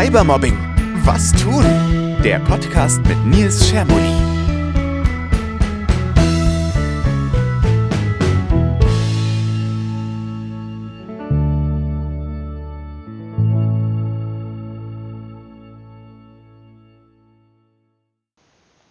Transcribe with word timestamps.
Cybermobbing. 0.00 0.56
Was 1.04 1.30
tun? 1.32 1.62
Der 2.22 2.38
Podcast 2.38 3.02
mit 3.02 3.18
Nils 3.26 3.68
Schermoli. 3.68 4.14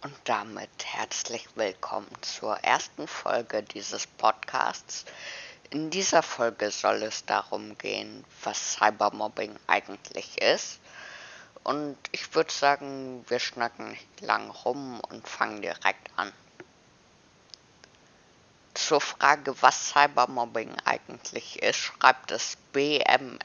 Und 0.02 0.14
damit 0.22 0.70
herzlich 0.84 1.48
willkommen 1.56 2.06
zur 2.20 2.54
ersten 2.58 3.08
Folge 3.08 3.64
dieses 3.64 4.06
Podcasts. 4.06 5.06
In 5.70 5.90
dieser 5.90 6.22
Folge 6.22 6.70
soll 6.70 7.02
es 7.02 7.24
darum 7.24 7.76
gehen, 7.78 8.24
was 8.44 8.74
Cybermobbing 8.74 9.56
eigentlich 9.66 10.40
ist. 10.40 10.78
Und 11.62 11.96
ich 12.12 12.34
würde 12.34 12.52
sagen, 12.52 13.24
wir 13.28 13.38
schnacken 13.38 13.96
lang 14.20 14.50
rum 14.50 15.00
und 15.00 15.28
fangen 15.28 15.60
direkt 15.62 16.10
an. 16.16 16.32
Zur 18.74 19.00
Frage, 19.00 19.54
was 19.62 19.90
Cybermobbing 19.90 20.74
eigentlich 20.84 21.62
ist, 21.62 21.76
schreibt 21.76 22.30
es 22.30 22.56
BMFSFJ. 22.72 23.38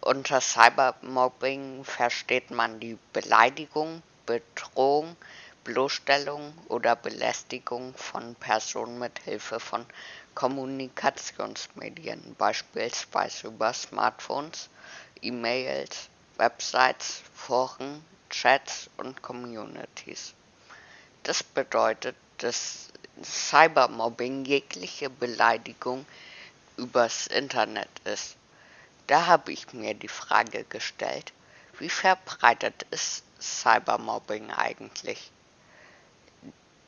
Unter 0.00 0.40
Cybermobbing 0.40 1.84
versteht 1.84 2.50
man 2.50 2.80
die 2.80 2.98
Beleidigung, 3.12 4.02
Bedrohung, 4.26 5.16
Bloßstellung 5.64 6.54
oder 6.68 6.96
Belästigung 6.96 7.92
von 7.94 8.34
Personen 8.36 8.98
mit 8.98 9.18
Hilfe 9.20 9.60
von 9.60 9.84
Kommunikationsmedien, 10.34 12.34
beispielsweise 12.38 13.48
über 13.48 13.72
Smartphones, 13.74 14.70
E-Mails, 15.20 16.08
Websites, 16.38 17.22
Foren, 17.34 18.02
Chats 18.30 18.88
und 18.96 19.20
Communities. 19.20 20.32
Das 21.24 21.42
bedeutet, 21.42 22.16
dass 22.38 22.88
Cybermobbing 23.22 24.46
jegliche 24.46 25.10
Beleidigung 25.10 26.06
übers 26.78 27.26
Internet 27.26 27.90
ist. 28.04 28.36
Da 29.06 29.26
habe 29.26 29.52
ich 29.52 29.74
mir 29.74 29.92
die 29.92 30.08
Frage 30.08 30.64
gestellt, 30.64 31.34
wie 31.78 31.90
verbreitet 31.90 32.86
ist 32.90 33.24
Cybermobbing 33.40 34.50
eigentlich? 34.50 35.30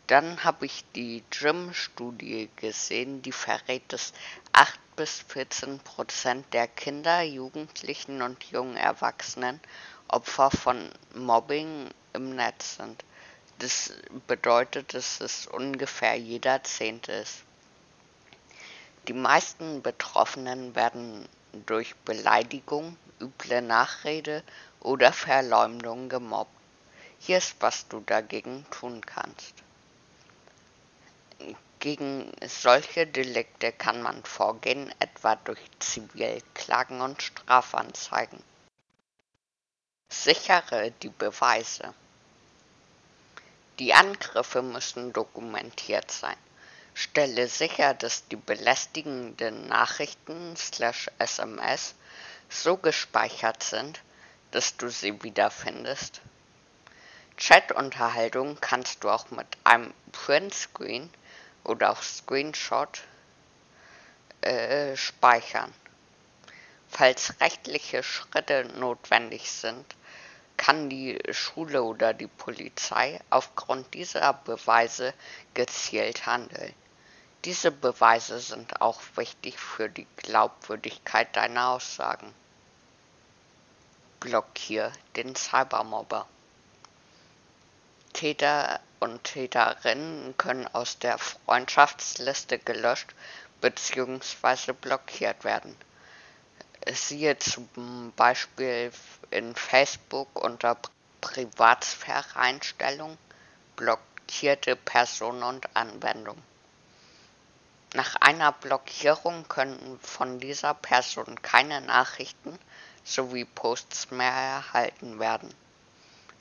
Dann 0.09 0.43
habe 0.45 0.67
ich 0.67 0.85
die 0.95 1.23
Gym-Studie 1.31 2.51
gesehen, 2.57 3.23
die 3.23 3.33
verrät, 3.33 3.93
dass 3.93 4.13
8 4.53 4.79
bis 4.97 5.21
14 5.29 5.79
Prozent 5.79 6.53
der 6.53 6.67
Kinder, 6.67 7.23
Jugendlichen 7.23 8.21
und 8.21 8.45
jungen 8.45 8.77
Erwachsenen 8.77 9.61
Opfer 10.09 10.51
von 10.51 10.91
Mobbing 11.15 11.89
im 12.13 12.35
Netz 12.35 12.77
sind. 12.77 13.05
Das 13.61 13.93
bedeutet, 14.27 14.93
dass 14.93 15.21
es 15.21 15.47
ungefähr 15.47 16.17
jeder 16.17 16.63
Zehnte 16.65 17.13
ist. 17.13 17.45
Die 19.09 19.15
meisten 19.15 19.83
Betroffenen 19.83 20.75
werden 20.75 21.29
durch 21.67 21.95
Beleidigung, 22.05 22.97
üble 23.21 23.63
Nachrede 23.63 24.43
oder 24.81 25.13
Verleumdung 25.13 26.09
gemobbt. 26.09 26.51
Hier 27.19 27.39
ist, 27.39 27.57
was 27.61 27.89
du 27.89 28.01
dagegen 28.01 28.67
tun 28.71 29.01
kannst. 29.07 29.55
Gegen 31.79 32.31
solche 32.47 33.07
Delikte 33.07 33.73
kann 33.73 34.03
man 34.03 34.23
vorgehen, 34.25 34.95
etwa 35.01 35.35
durch 35.35 35.61
Zivilklagen 35.81 37.01
und 37.01 37.21
Strafanzeigen. 37.23 38.43
Sichere 40.09 40.93
die 41.03 41.09
Beweise. 41.09 41.93
Die 43.79 43.95
Angriffe 43.95 44.63
müssen 44.63 45.13
dokumentiert 45.13 46.11
sein. 46.11 46.37
Stelle 46.95 47.49
sicher, 47.49 47.95
dass 47.95 48.29
die 48.29 48.37
belästigenden 48.37 49.67
Nachrichten 49.67 50.55
slash 50.57 51.11
SMS 51.19 51.95
so 52.49 52.77
gespeichert 52.77 53.63
sind, 53.63 54.03
dass 54.51 54.77
du 54.77 54.89
sie 54.89 55.23
wiederfindest. 55.23 56.21
Chat-Unterhaltung 57.39 58.59
kannst 58.61 59.03
du 59.03 59.11
auch 59.11 59.31
mit 59.31 59.47
einem 59.65 59.93
Printscreen 60.13 61.11
oder 61.65 61.91
auch 61.91 62.03
Screenshot 62.03 63.03
äh, 64.41 64.97
speichern. 64.97 65.73
Falls 66.89 67.41
rechtliche 67.41 68.03
Schritte 68.03 68.65
notwendig 68.79 69.51
sind, 69.51 69.87
kann 70.57 70.91
die 70.91 71.19
Schule 71.31 71.83
oder 71.83 72.13
die 72.13 72.27
Polizei 72.27 73.21
aufgrund 73.31 73.95
dieser 73.95 74.33
Beweise 74.33 75.15
gezielt 75.55 76.27
handeln. 76.27 76.75
Diese 77.45 77.73
Beweise 77.73 78.39
sind 78.39 78.81
auch 78.81 79.01
wichtig 79.17 79.59
für 79.59 79.89
die 79.89 80.07
Glaubwürdigkeit 80.17 81.35
deiner 81.35 81.71
Aussagen. 81.71 82.33
Blockier 84.21 84.93
den 85.17 85.35
Cybermobber. 85.35 86.29
Täter 88.13 88.81
und 89.01 89.25
Täterinnen 89.25 90.37
können 90.37 90.67
aus 90.69 90.99
der 90.99 91.19
Freundschaftsliste 91.19 92.59
gelöscht 92.59 93.15
bzw. 93.61 94.73
blockiert 94.73 95.45
werden. 95.45 95.77
Siehe 96.93 97.39
zum 97.39 98.13
Beispiel 98.17 98.93
in 99.31 99.55
Facebook 99.55 100.29
unter 100.43 100.77
Privatsphäre-Einstellung 101.21 103.17
blockierte 103.77 104.77
Person 104.77 105.43
und 105.43 105.77
Anwendung. 105.77 106.37
Nach 107.95 108.17
einer 108.17 108.53
Blockierung 108.53 109.47
können 109.49 109.99
von 110.01 110.41
dieser 110.41 110.75
Person 110.75 111.41
keine 111.43 111.81
Nachrichten 111.81 112.59
sowie 113.05 113.45
Posts 113.45 114.11
mehr 114.11 114.33
erhalten 114.33 115.19
werden. 115.19 115.53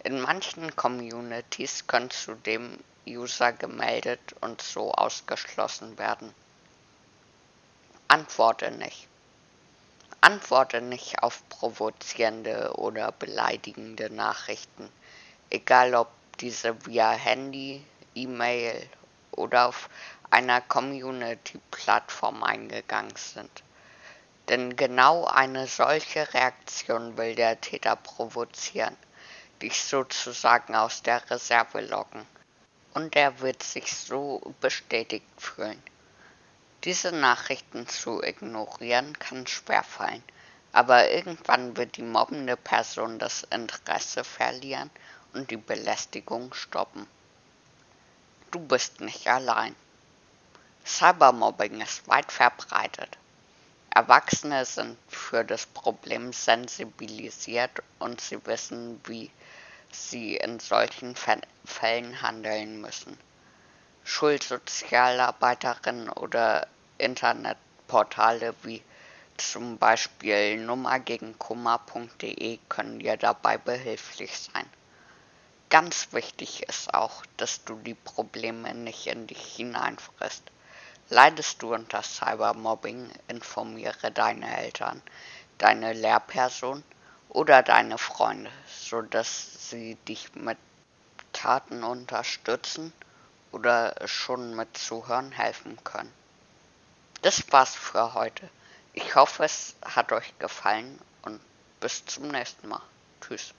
In 0.03 0.19
manchen 0.19 0.75
Communities 0.75 1.85
können 1.85 2.09
zudem 2.09 2.79
User 3.07 3.53
gemeldet 3.53 4.33
und 4.41 4.59
so 4.59 4.91
ausgeschlossen 4.91 5.99
werden. 5.99 6.33
Antworte 8.07 8.71
nicht. 8.71 9.07
Antworte 10.19 10.81
nicht 10.81 11.21
auf 11.21 11.47
provozierende 11.49 12.73
oder 12.77 13.11
beleidigende 13.11 14.09
Nachrichten, 14.09 14.89
egal 15.51 15.93
ob 15.93 16.09
diese 16.39 16.83
via 16.87 17.11
Handy, 17.11 17.85
E-Mail 18.15 18.89
oder 19.29 19.67
auf 19.67 19.87
einer 20.31 20.61
Community-Plattform 20.61 22.41
eingegangen 22.41 23.15
sind. 23.15 23.51
Denn 24.49 24.75
genau 24.75 25.25
eine 25.25 25.67
solche 25.67 26.33
Reaktion 26.33 27.17
will 27.17 27.35
der 27.35 27.61
Täter 27.61 27.95
provozieren 27.95 28.97
dich 29.61 29.83
sozusagen 29.83 30.75
aus 30.75 31.01
der 31.03 31.29
Reserve 31.29 31.81
locken. 31.81 32.25
Und 32.93 33.15
er 33.15 33.39
wird 33.39 33.63
sich 33.63 33.93
so 33.93 34.53
bestätigt 34.59 35.25
fühlen. 35.37 35.81
Diese 36.83 37.11
Nachrichten 37.11 37.87
zu 37.87 38.23
ignorieren 38.23 39.17
kann 39.19 39.45
schwerfallen, 39.45 40.23
aber 40.73 41.11
irgendwann 41.11 41.77
wird 41.77 41.97
die 41.97 42.01
mobbende 42.01 42.57
Person 42.57 43.19
das 43.19 43.43
Interesse 43.51 44.23
verlieren 44.23 44.89
und 45.33 45.51
die 45.51 45.57
Belästigung 45.57 46.53
stoppen. 46.53 47.07
Du 48.49 48.59
bist 48.59 48.99
nicht 48.99 49.27
allein. 49.27 49.75
Cybermobbing 50.85 51.79
ist 51.79 52.07
weit 52.07 52.31
verbreitet. 52.31 53.17
Erwachsene 53.93 54.65
sind 54.65 54.97
für 55.07 55.43
das 55.43 55.65
Problem 55.65 56.33
sensibilisiert 56.33 57.83
und 57.99 58.19
sie 58.19 58.43
wissen, 58.45 58.99
wie 59.05 59.29
sie 59.91 60.37
in 60.37 60.59
solchen 60.59 61.15
Fällen 61.15 62.21
handeln 62.21 62.81
müssen. 62.81 63.17
Schulsozialarbeiterinnen 64.03 66.09
oder 66.09 66.67
Internetportale 66.97 68.55
wie 68.63 68.81
zum 69.37 69.77
Beispiel 69.77 70.57
nummergegenkummer.de 70.57 72.59
können 72.69 72.99
dir 72.99 73.17
dabei 73.17 73.57
behilflich 73.57 74.37
sein. 74.37 74.65
Ganz 75.69 76.07
wichtig 76.11 76.63
ist 76.67 76.93
auch, 76.93 77.25
dass 77.37 77.63
du 77.63 77.75
die 77.75 77.95
Probleme 77.95 78.73
nicht 78.73 79.07
in 79.07 79.27
dich 79.27 79.55
hineinfrisst. 79.55 80.43
Leidest 81.09 81.61
du 81.61 81.73
unter 81.73 82.03
Cybermobbing, 82.03 83.09
informiere 83.27 84.11
deine 84.11 84.57
Eltern, 84.57 85.01
deine 85.57 85.93
Lehrperson 85.93 86.83
oder 87.31 87.63
deine 87.63 87.97
Freunde, 87.97 88.51
sodass 88.67 89.69
sie 89.69 89.95
dich 90.07 90.35
mit 90.35 90.57
Taten 91.33 91.83
unterstützen 91.83 92.93
oder 93.51 93.95
schon 94.05 94.55
mit 94.55 94.77
Zuhören 94.77 95.31
helfen 95.31 95.77
können. 95.83 96.11
Das 97.21 97.43
war's 97.51 97.75
für 97.75 98.13
heute. 98.13 98.49
Ich 98.93 99.15
hoffe, 99.15 99.43
es 99.45 99.75
hat 99.83 100.11
euch 100.11 100.37
gefallen 100.39 100.99
und 101.23 101.39
bis 101.79 102.05
zum 102.05 102.27
nächsten 102.27 102.67
Mal. 102.67 102.81
Tschüss. 103.21 103.53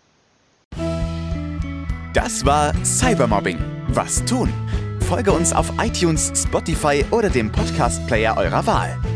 Das 2.12 2.44
war 2.44 2.74
Cybermobbing. 2.84 3.58
Was 3.88 4.22
tun? 4.24 4.52
Folge 5.08 5.32
uns 5.32 5.52
auf 5.52 5.70
iTunes, 5.78 6.32
Spotify 6.34 7.04
oder 7.10 7.30
dem 7.30 7.50
Podcast-Player 7.50 8.36
eurer 8.36 8.66
Wahl. 8.66 9.11